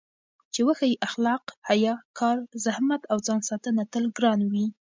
[0.53, 4.65] چې وښيي اخلاق، حیا، کار، زحمت او ځانساتنه تل ګران وي.